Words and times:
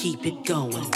keep 0.00 0.24
it 0.24 0.46
going. 0.46 0.90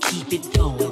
Keep 0.00 0.32
it 0.32 0.54
going. 0.54 0.83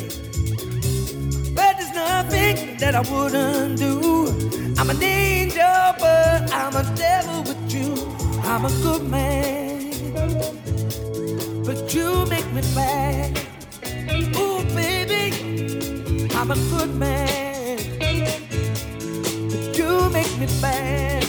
Say. 0.00 1.52
But 1.54 1.76
there's 1.78 1.94
nothing 1.94 2.76
that 2.78 2.94
I 2.94 3.00
wouldn't 3.00 3.78
do. 3.78 4.28
I'm 4.78 4.90
an 4.90 5.02
angel, 5.02 5.94
but 5.98 6.52
I'm 6.52 6.74
a 6.76 6.84
devil 6.96 7.42
with 7.42 7.72
you. 7.72 7.94
I'm 8.42 8.64
a 8.64 8.70
good 8.82 9.08
man, 9.08 9.90
but 11.64 11.94
you 11.94 12.26
make 12.26 12.50
me 12.52 12.62
bad. 12.74 13.38
Ooh, 14.36 14.64
baby, 14.74 16.28
I'm 16.34 16.50
a 16.50 16.56
good 16.72 16.94
man, 16.94 17.76
but 19.50 19.78
you 19.78 20.10
make 20.10 20.38
me 20.38 20.46
bad. 20.60 21.19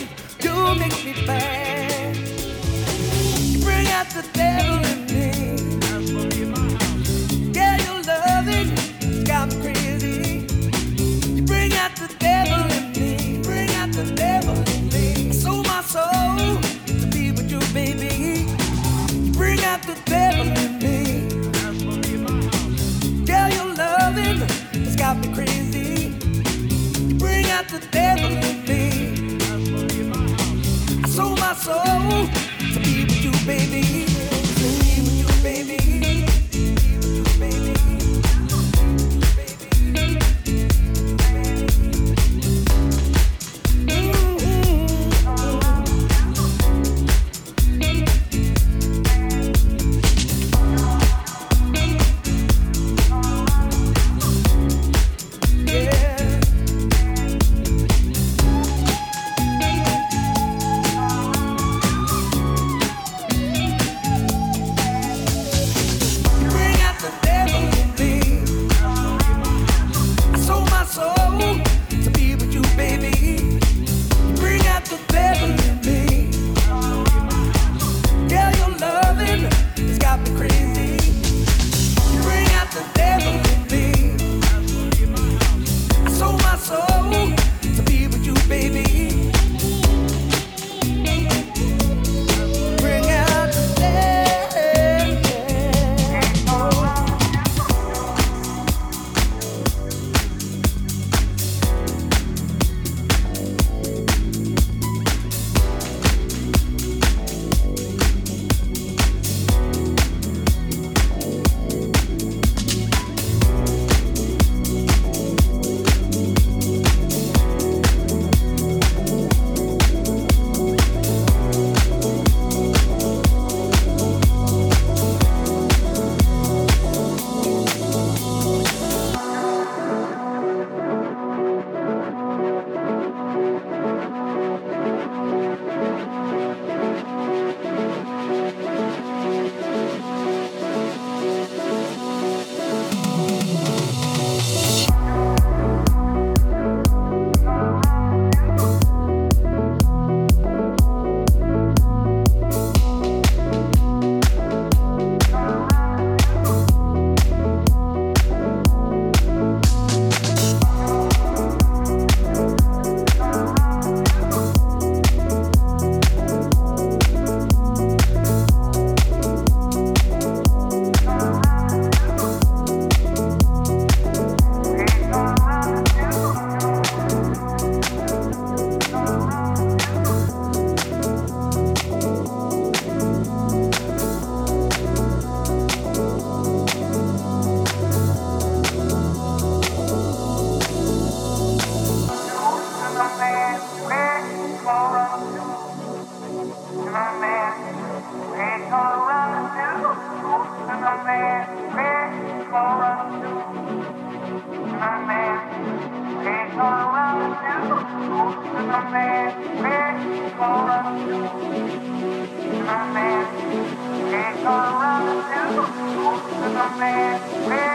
man. 216.70 217.71